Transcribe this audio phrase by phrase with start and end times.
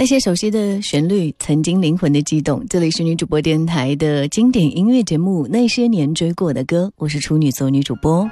[0.00, 2.64] 那些熟悉的旋律，曾经灵魂的悸动。
[2.70, 8.26] 这里是女主播电台的经典音乐节目《那些年追过的歌》，我是处女座女主播。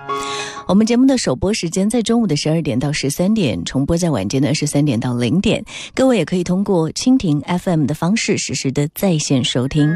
[0.66, 5.62] 我们节目的首播时间在中午的十二点到十三点，重播在晚间的二十三点到零点。
[5.94, 9.90] 各位也可以通过蜻蜓 FM 的方式实时的在线收听。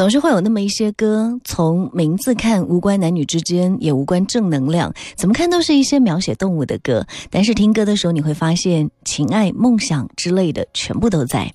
[0.00, 7.06] 总是会有那么一些歌，从名字看无关男女之间，也无关正能量，怎么看都是一些描写动物的歌。
[7.28, 11.52] 但是听歌的时候，你会发现情爱、梦想之类的全部都在。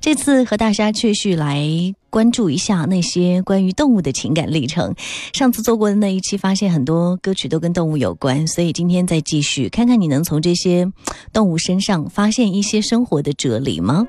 [0.00, 1.94] 这次和大家继续来。
[2.14, 4.94] 关注一下那些关于动物的情感历程。
[5.32, 10.88] 上次做过的那一期，发现很多歌曲都跟动物有关，所以今天再继续看看你能从这些
[11.32, 14.06] 动物身上发现一些生活的哲理吗？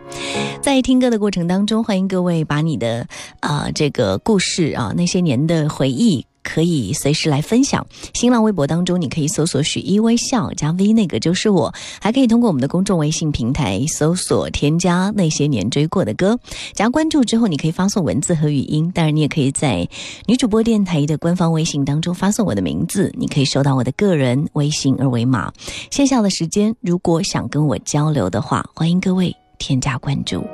[0.62, 3.08] 在听歌的过程当中，欢迎各位把你的
[3.40, 6.28] 啊这个故事啊那些年的回忆。
[6.46, 7.86] 可以随时来分享。
[8.14, 11.74] 新浪微博当中，你可以搜索“许一微笑”加 V，那个就是我。
[12.00, 16.38] 还可以通过我们的公众微信平台搜索添加那些年追过的歌，
[16.74, 18.92] 加关注之后，你可以发送文字和语音。
[18.94, 19.88] 当然，你也可以在
[20.28, 25.52] 女主播电台的官方微信当中发送我的名字，你可以收到我的个人微信二维码。
[25.90, 30.46] 线下的时间，如果想跟我交流的话，欢迎各位添加关注。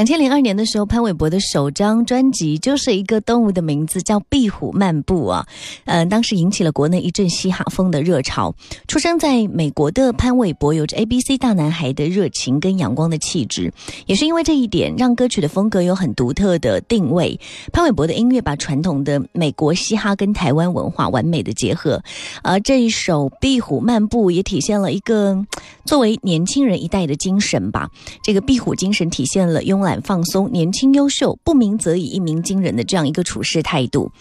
[0.00, 5.46] 两千零二年的时候，潘玮柏的首张专辑就是一个动物的名字，叫《壁虎漫步》啊。
[5.84, 8.54] 嗯，当时引起了国内一阵嘻哈风的热潮。
[8.88, 13.70] 出生在美国的潘玮柏有着 A B C 大男孩的热情跟阳光的气质，
[14.06, 17.38] 也是因为这一点，让歌曲的风格有很独特的定位。
[17.70, 22.02] 潘玮柏的音乐把传统的美国嘻哈跟台湾文化完美的结合，
[22.42, 25.36] 而这一首《壁虎漫步》也体现了一个
[25.84, 27.90] 作为年轻人一代的精神吧。
[28.24, 29.89] 这个壁虎精神体现了慵懒。
[30.02, 34.12] 放松、年轻、优秀、不鸣则已、一鸣惊人的这样一个处事态度。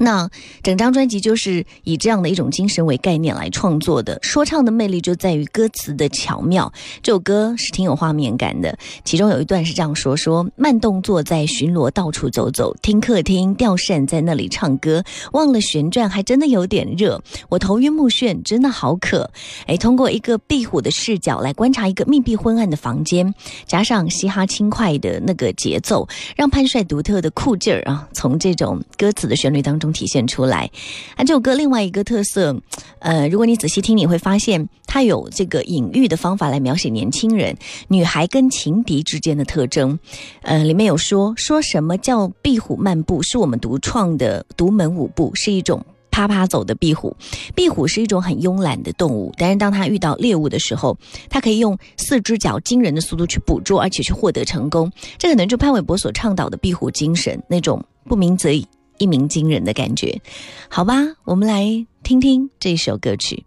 [0.00, 0.28] 那
[0.62, 4.18] 整张专辑就是以这样的一种精神为概念来创作的。
[4.22, 6.72] 说唱的魅力就在于歌词的巧妙。
[7.00, 17.22] 这首歌是挺有画面感的，其中有一段是这样说：说慢动作在巡逻，到处走走，听客厅吊扇在那里唱歌，忘了旋转，还真的有点热。
[17.48, 19.30] 我头晕目眩，真的好渴。
[19.66, 23.32] 哎，通过一个壁虎的视角来观察一个密闭昏暗的房间，
[23.64, 29.84] 加上嘻哈轻快的那个节奏，让潘帅独特的酷劲儿啊，从这种歌词的旋律当当。
[29.84, 30.70] 中体现出来，
[31.14, 32.58] 啊，这首歌另外一个特色，
[33.00, 37.54] 呃，如果你仔细听，你会发现它有这个隐喻的方法来描写年轻人、
[37.88, 39.98] 女孩跟情敌之间的特征。
[40.40, 47.14] 呃，里面有说说什么叫壁虎漫步，是我们独创的独门舞步，是一种啪啪走的壁虎。
[47.54, 50.96] 壁虎是一种很慵懒的动物，但是当它遇到猎物的时候，
[51.28, 54.90] 它可以用四只脚惊人的速度去捕捉，而且去获得成功。
[55.18, 58.66] 这可能就潘玮柏所倡导的壁虎精神，那种不鸣则已。
[58.98, 60.20] 一鸣惊人的感觉，
[60.68, 60.94] 好吧，
[61.24, 63.44] 我们来听听这首歌曲。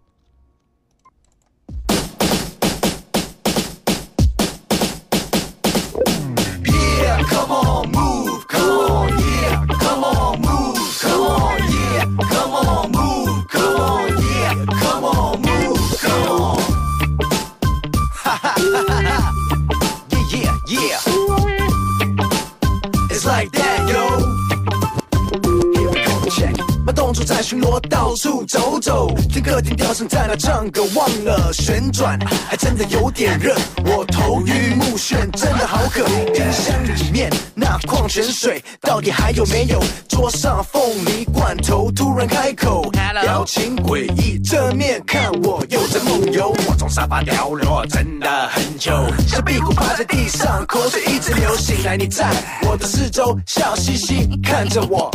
[26.98, 32.18] 动作在巡逻，到处走走，听客厅调声在那唱歌，忘了旋转，
[32.48, 33.54] 还真的有点热。
[33.84, 36.04] 我头晕目眩，真的好渴。
[36.34, 39.80] 冰箱里面那矿泉水到底还有没有？
[40.08, 42.90] 桌上凤梨罐头突然开口，
[43.22, 46.52] 表情诡异，正面看我又在梦游。
[46.78, 48.92] 从沙发掉落，真的很久。
[49.26, 51.56] 小壁虎趴在地上，口水一直流。
[51.56, 52.30] 醒来你在
[52.62, 55.10] 我的四周，笑嘻嘻看着我。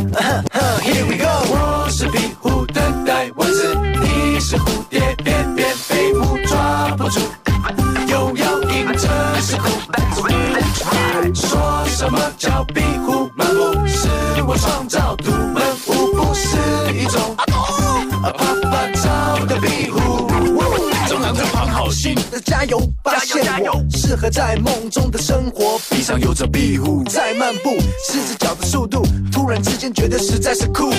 [0.81, 7.21] Here we go，我是壁虎，等待蚊子，你是蝴蝶，翩翩飞舞，抓不住，
[8.09, 9.07] 又要迎着
[9.39, 9.69] 是苦。
[11.33, 12.82] 说什么叫壁
[24.13, 25.79] 适合在梦中的生活。
[25.89, 27.75] 地上有着壁虎在漫步，
[28.07, 30.91] 四只脚的速度，突然之间觉得实在是酷。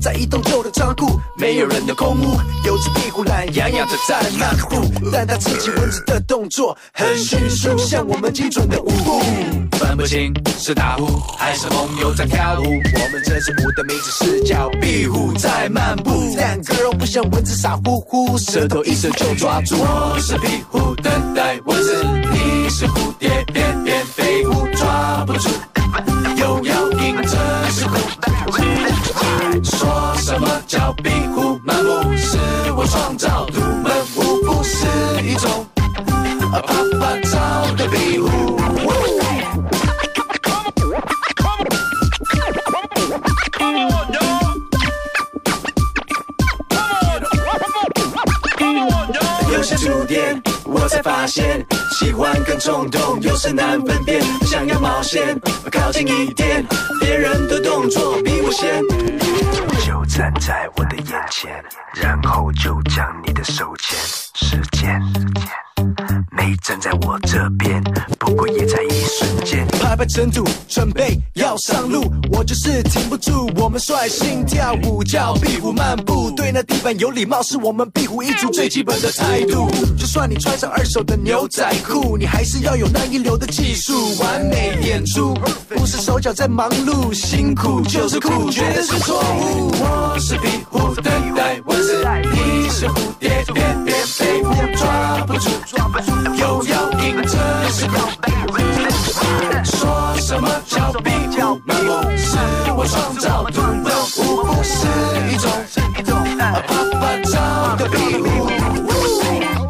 [0.00, 9.22] 在一栋旧的仓库，没有人的空屋，有只壁虎懒洋洋的在漫步，但它吃起蚊子的动作很迅速，像我们精准的舞步。
[9.78, 11.06] 分不清是大呼
[11.38, 12.64] 还是红牛在跳舞。
[12.64, 19.76] 我们这支舞的名字是叫壁虎在漫步，但 girl 不像蚊子傻乎乎，舌头一伸就抓住。
[19.78, 22.01] 我是壁虎，等待蚊子，
[23.18, 25.48] 蝶，翩翩飞舞，抓不住，
[26.36, 27.38] 又要硬着
[27.70, 27.96] 是苦。
[29.62, 32.16] 说什么叫壁虎漫步？
[32.16, 32.38] 是
[32.76, 34.86] 我创造独门舞步，是
[35.22, 35.66] 一种
[36.50, 36.74] 啪啪
[52.62, 54.22] 冲动有时难分辨。
[54.46, 55.36] 想要冒险，
[55.72, 56.64] 靠近一点，
[57.00, 58.80] 别人的动作比我先。
[59.84, 61.50] 就站在我的眼前，
[61.92, 63.98] 然后就将你的手牵。
[64.34, 65.02] 时间
[66.30, 67.82] 没站在我这边，
[68.20, 69.66] 不过也在一瞬间。
[70.02, 73.48] 拍拍尘土，准备要上路，我就是停不住。
[73.54, 79.70] 我们率性跳舞，叫壁虎漫步，对那地板有礼貌，是我们壁虎一族最基本的态度。
[79.96, 85.38] 就算你穿上二手的牛仔裤，你还是要有那一流的技术，完美演出，
[85.68, 89.70] 不是手脚在忙碌，辛苦就是酷，绝对是错误。
[89.70, 95.48] 我是壁虎，等待蚊子，你是蝴蝶，翩翩飞舞，抓不住，
[96.36, 97.92] 又要迎着是苦。
[97.92, 98.41] 说什么
[100.82, 101.92] 叫壁虎漫步？
[102.16, 102.36] 是
[102.76, 103.84] 我创造独门
[104.18, 104.74] 舞步，是
[105.30, 105.48] 一种
[106.36, 106.42] 啪
[106.98, 108.26] 啪照的壁虎。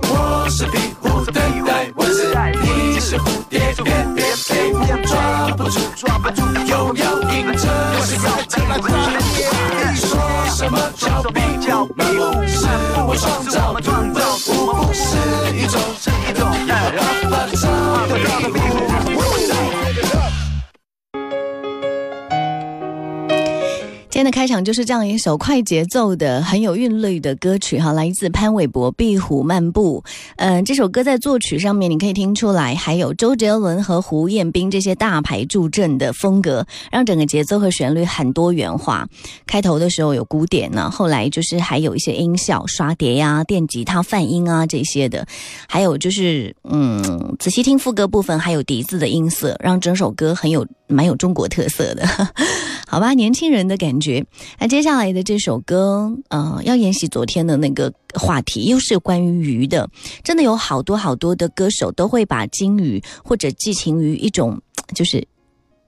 [0.08, 1.34] 我是壁虎，等
[1.66, 7.68] 待蚊子，你是蝴蝶，翩翩飞舞，抓不住，又要迎着
[8.02, 8.22] 是苦。
[9.94, 10.08] 说
[10.48, 12.22] 什么叫壁虎漫步？
[12.46, 12.66] 是
[13.06, 14.14] 我创造独门
[14.48, 15.61] 舞步，是
[24.32, 30.02] 开场就是这样一首快节奏的、很有韵律的歌曲哈，来自潘玮柏《壁虎漫步》。
[30.36, 39.06] 嗯，这首歌在作曲上面你可以听出来，还有周杰伦和胡彦斌这些大牌助阵的风格，让整个节奏和旋律很多元化。
[39.46, 45.26] 开头的时候有鼓点呢，后来就是还有一些音效、刷碟呀、电吉他泛音啊这些的，
[45.68, 52.06] 还有就是嗯，仔细听副歌部分还有笛子的音色，让整首歌很有蛮有中国特色的。
[52.88, 54.21] 好吧，年轻人的感觉。
[54.58, 59.88] 那接下来的这首歌，呃，要沿袭昨天的那个话题，又是关于鱼的。
[60.22, 64.60] 真的有好多好多的歌手都会把金鱼或者寄情于一种，
[64.94, 65.26] 就是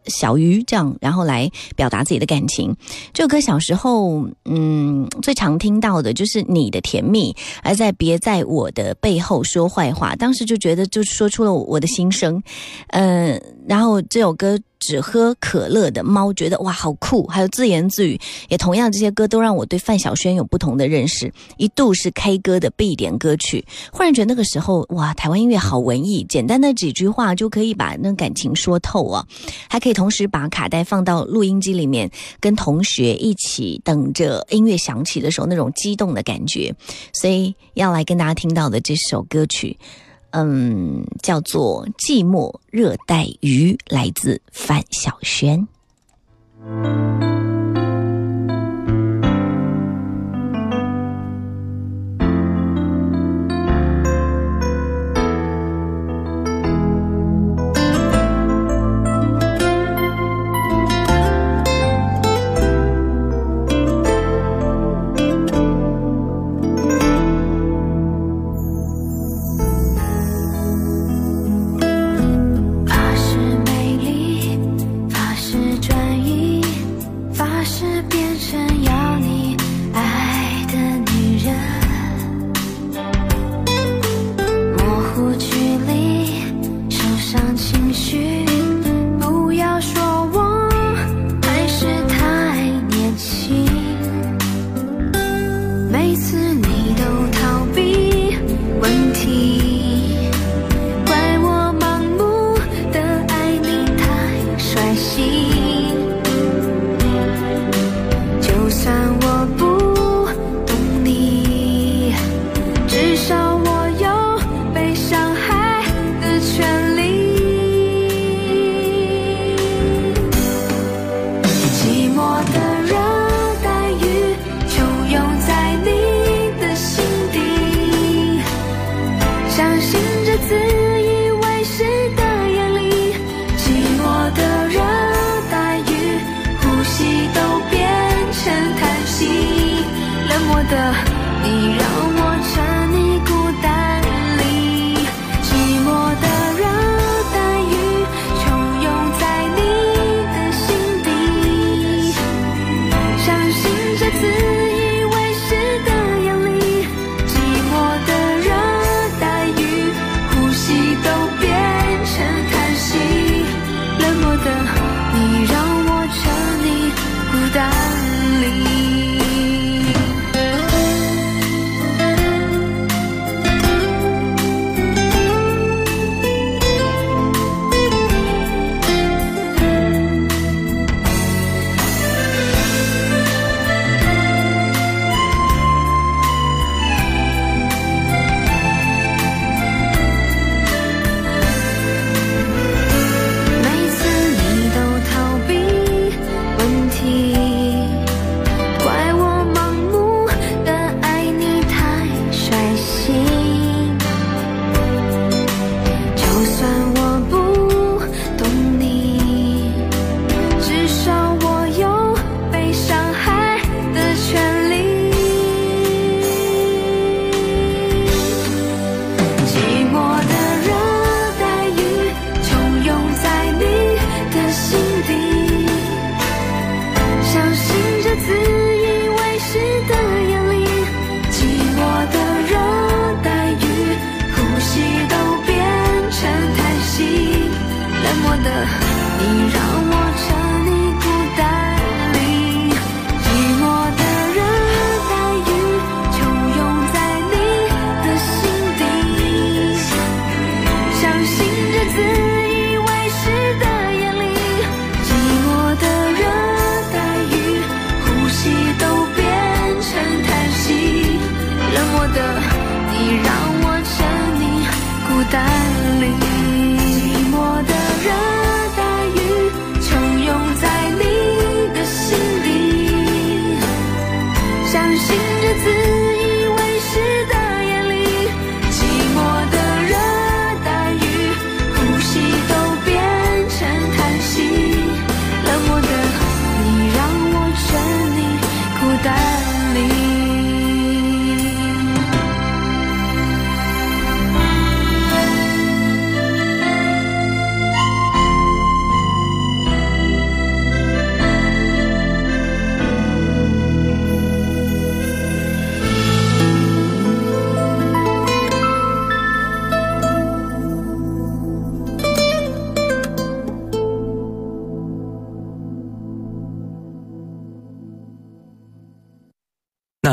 [0.06, 2.76] 小鱼这样，然后来表达自己的感情。
[3.14, 10.14] 这首歌小时候，嗯，最常听到的就是你的甜蜜，而在别在我的背后说坏话。
[10.14, 12.42] 当时就觉得，就说出了我的心声。
[12.88, 14.58] 嗯，然后这首歌。
[14.80, 23.64] 只喝可乐的猫觉得哇好酷，还有自言自语，也同样这些歌都让我对范晓萱有不同的认识，一度是 K 歌的必点歌曲。
[23.90, 29.26] 忽然觉得那个时候哇，台湾音乐好文艺，简单的几句话就可以把那感情说透啊，
[29.70, 36.74] 还可以同时把卡带放到录音机里面，跟同学一起等着音乐响起的时候那种激动的感觉。
[37.14, 39.78] 所以要来跟大家听到的这首歌曲。
[40.36, 45.68] 嗯，叫做《寂寞热带鱼》，来自范晓萱。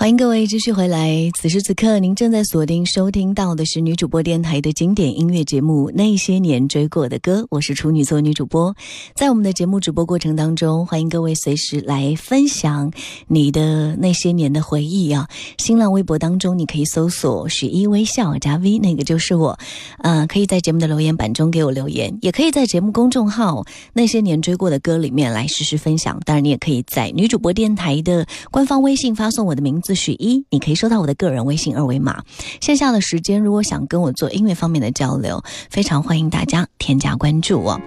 [0.00, 1.30] 欢迎各位继续回来。
[1.38, 8.74] 此时此刻，您正在锁定收听到的是女主播电台的经典音乐节目《那些年追过的歌》，我是处女座女主播。
[9.14, 12.90] 在我们的节目直播过程当中，欢迎各位随时来分享
[13.28, 15.28] 你的那些年的回忆啊！
[15.58, 19.58] 新浪微博当中，你可以搜索“许一微笑加 V”，那个就是我。
[19.98, 26.18] 呃，可以在节目的留言板中给我留言，也可以在节目公众号《那些年追过的歌》里面来实时分享。
[26.24, 29.90] 当然，你也可以在女主播电台的官方微信发送我的名字。
[30.00, 32.22] 许一，你可以收到我的个人微信二维码。
[32.60, 37.78] 线下的时间，如果想跟我做音乐方面的交流，非常欢迎大家添加关注哦。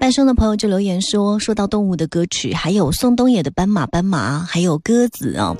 [0.00, 5.56] 半生的朋友就留言说，说到动物的歌曲，还有宋冬野的《斑马斑马》，还有鸽子哦。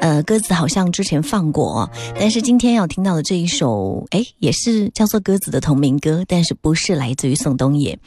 [0.00, 7.98] 呃，鸽子好像之前放过，但是今天要听到的这一首，哎，也是叫做鸽子的同名歌，但是不是来自于宋冬野，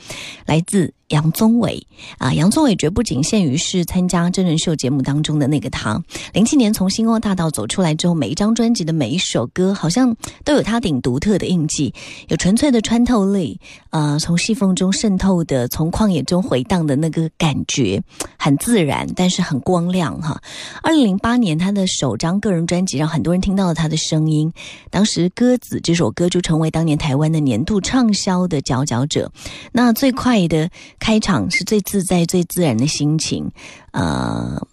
[0.45, 0.93] 来自。
[1.11, 1.85] 杨宗纬
[2.17, 6.01] 啊，杨宗纬绝不仅限于是参加真人秀节目当中的那个他。
[6.33, 11.93] 零七年从星光大道走出来之后，每一张专辑的每一首歌，好像都有他顶独特的印记，
[12.29, 13.59] 有纯粹的穿透力，
[13.91, 18.01] 呃，从细缝中渗透的，从旷野中回荡的那个感觉，
[18.37, 20.41] 很自然，但是很光亮哈。
[20.81, 24.51] 二零零八年，他的首张个人专辑让很多人听到了他的声音，
[24.89, 29.31] 当时《鸽子》这首歌就成为当年台湾的年度畅销的佼佼者。
[29.73, 30.69] 那最快的。
[31.01, 33.51] 开场是最自在、最自然的心情，
[33.91, 34.65] 呃，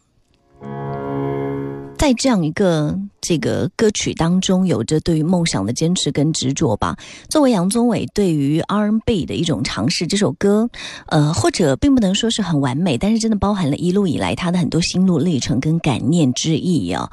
[1.96, 6.96] 在这样一个这个歌曲当中，有着对于梦想的坚持跟执着吧。
[7.30, 10.68] 作为杨宗纬对于 R&B 的一种尝试，这首歌，
[11.06, 17.10] 呃，或者并不能说是很完美，但是真的包含了一路以来他的很多心路历程跟感念之意啊。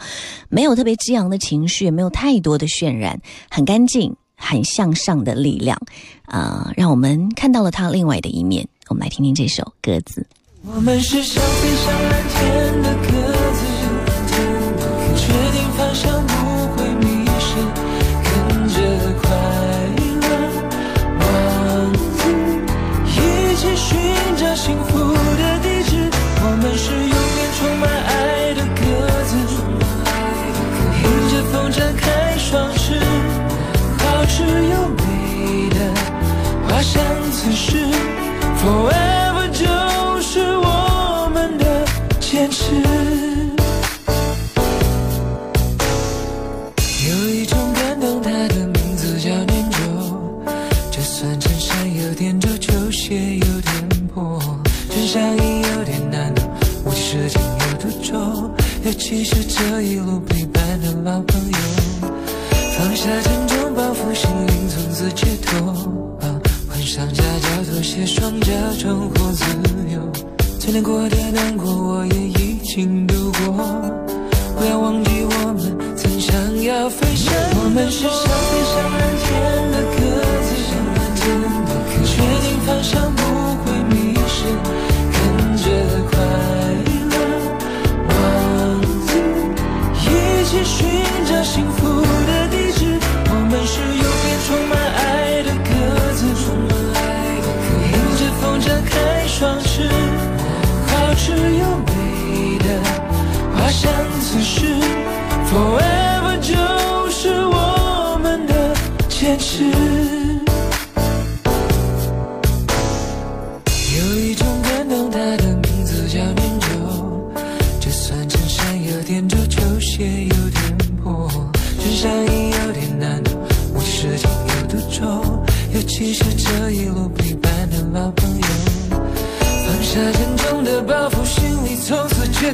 [0.49, 5.79] 没有特别激昂的情绪，也没有太多的渲染，很干净、很向上的力量，
[6.25, 8.67] 啊，让我们看到了他另外的一面。
[8.89, 10.21] 我们来听听这首《鸽子》。
[10.63, 13.34] 我们是想飞上蓝天的鸽子，
[38.65, 39.04] 时。
[68.65, 69.45] 双脚重获自
[69.93, 69.99] 由。
[70.59, 73.53] 最难过的难过，我也已经度过。
[74.57, 77.33] 不要忘记我们曾想要飞翔。
[77.59, 79.17] 我们是想飞向蓝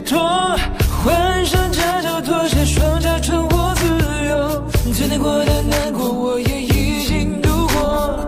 [0.02, 0.20] 脱。
[1.04, 3.86] 换上夹脚拖鞋，双脚重获自
[4.30, 4.64] 由。
[4.94, 8.20] 最难过的难过，我也已经度过。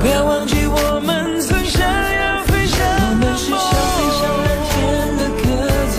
[0.00, 2.78] 不要忘记我们曾想要飞翔。
[2.84, 3.58] 我们是想
[3.94, 4.72] 飞向蓝天
[5.16, 5.42] 的鸽
[5.92, 5.94] 子，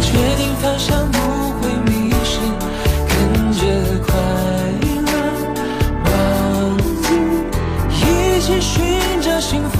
[0.00, 1.16] 确定方向不
[1.58, 1.90] 会迷
[2.22, 2.38] 失，
[3.08, 3.10] 跟
[3.52, 3.60] 着
[4.06, 4.10] 快
[5.06, 5.10] 乐
[6.04, 6.10] 王
[7.02, 7.04] 子，
[7.90, 8.70] 一起寻
[9.22, 9.76] 找幸福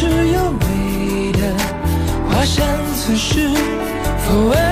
[0.00, 1.54] 好吃又美的
[2.26, 3.50] 花香此时
[4.16, 4.69] 否闻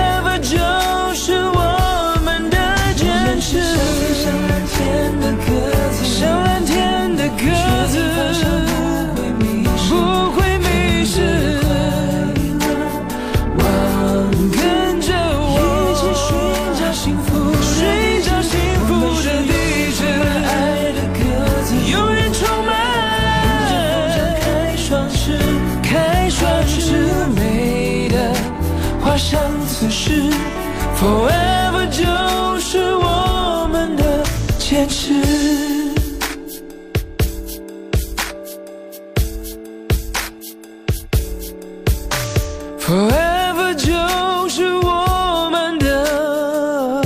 [29.80, 30.10] 此时
[30.96, 34.24] ，Forever 就是我们的
[34.58, 35.12] 坚持。
[42.80, 47.04] Forever 就是我们的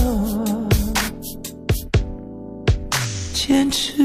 [3.35, 4.03] 坚持。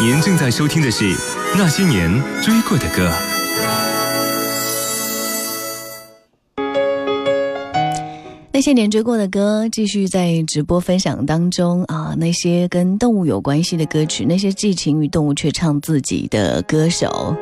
[0.00, 1.43] 您正在收听的是。
[1.56, 2.10] 那些年
[2.42, 3.08] 追过的歌，
[8.54, 12.14] 那些年追过的歌，继续在直播分享当中啊。
[12.16, 17.34] 那些跟动物有关系的歌曲，那些寄情于动物却唱自己的歌手，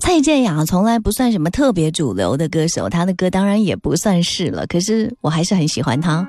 [0.00, 4.66] 蔡健雅从来不算什么特别主流的歌手，她的歌当然也不算是了。
[4.66, 6.26] 可是我还是很喜欢她。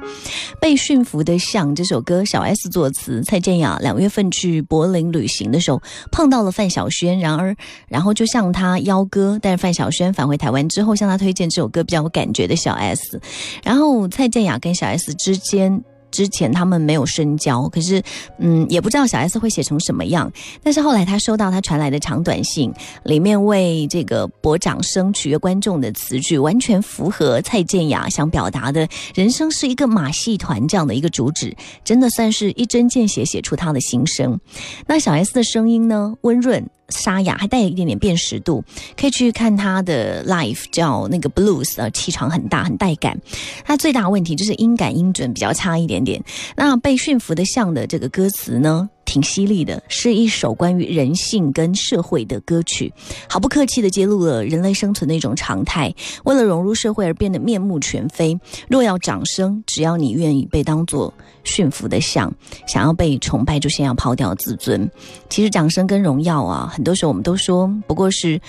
[0.59, 7.55] 被驯服的象这首歌，小 S 作词，蔡健雅两月份去柏林旅行的时候碰到了范晓萱，然而
[7.87, 13.21] 然后就向他邀歌，但是范晓萱返回台湾之后向他推荐这首歌比较有感觉的小 S，
[13.63, 14.24] 然后蔡。
[14.25, 18.01] 蔡健雅跟小 S 之间，之前他们没有深交，可是，
[18.39, 20.31] 嗯，也不知道小 S 会写成什么样。
[20.63, 34.39] 但是后来他收到他传来的长短信，里面为这个博掌声取悦观众的词句，完全符合蔡健雅想表达的“人生是一个马戏团”这样的一个主旨，真的算是一针见血写出他的心声。
[34.87, 36.67] 那小 S 的声音呢，温润。
[36.89, 38.63] 沙哑，还带有一点点辨识度，
[38.95, 43.19] 可以去看他的 l i f e 叫那个 blues，呃，气场很大，很带感。
[43.63, 46.23] 他最大的问题就是音感音准比较差一点点。
[46.55, 48.89] 那被驯服的象的这个歌词呢？
[49.05, 52.91] 挺犀利的，是一首关于人性跟社会的歌曲，
[53.29, 55.93] 毫不客气地揭露了人类生存的一种常态，
[56.25, 58.37] 为了融入社会而变得面目全非。
[58.67, 61.13] 若要掌声，只要你愿意被当作
[61.43, 62.33] 驯服的象，
[62.67, 64.89] 想要被崇拜，就先要抛掉自尊。
[65.29, 68.41] 其实掌声跟荣耀啊，很多时候我们都说不过是。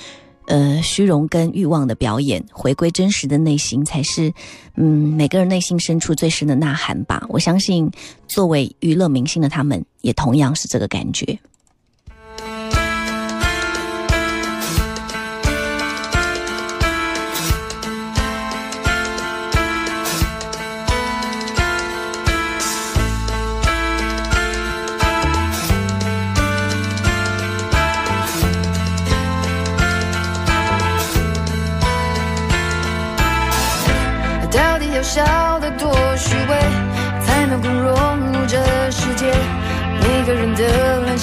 [0.46, 4.32] 呃，虚荣跟欲望的表演，回归真实的内心，才是
[4.76, 7.24] 嗯每个人内心深处最深的呐喊吧。
[7.28, 7.90] 我相信，
[8.28, 11.38] 作为娱乐明星的他们，也同样是这个感觉。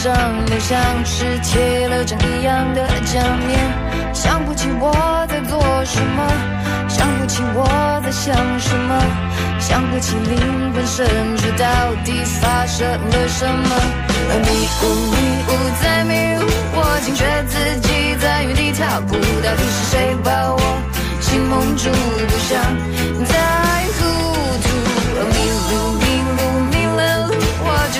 [0.03, 0.13] 上
[0.47, 3.57] 脸像是贴了张一样的假面。
[4.13, 4.91] 想不起我
[5.29, 6.27] 在做什么，
[6.89, 9.01] 想不起我在想什么，
[9.61, 11.65] 想不起灵魂深处到
[12.03, 13.69] 底发生了什么。
[14.43, 15.15] 迷雾迷
[15.47, 19.13] 雾在迷雾，我惊觉自己在原地踏步。
[19.15, 20.59] 到底是谁把我
[21.21, 21.89] 心蒙住？
[22.27, 22.59] 不想
[23.23, 23.82] 再。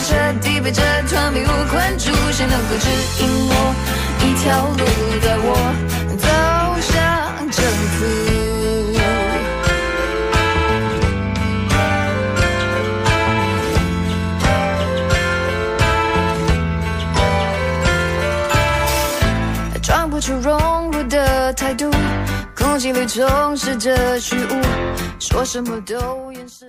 [0.03, 2.89] 彻底被这团迷雾困住，谁能够指
[3.23, 3.73] 引我
[4.19, 4.83] 一条路，
[5.21, 5.47] 带我
[6.19, 6.27] 走
[6.81, 6.91] 向
[7.49, 7.63] 征
[7.93, 8.03] 服？
[19.81, 21.89] 装不出融入的态度，
[22.53, 24.61] 空气里充斥着虚无，
[25.17, 26.67] 说什么都掩饰。